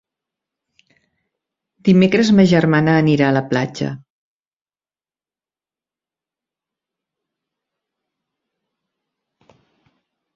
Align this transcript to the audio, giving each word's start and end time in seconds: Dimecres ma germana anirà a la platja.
Dimecres 1.89 2.31
ma 2.37 2.45
germana 2.51 2.95
anirà 3.01 3.27
a 3.27 3.35
la 3.37 3.43
platja. 3.51 3.89